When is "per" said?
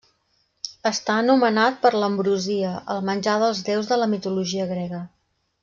1.83-1.91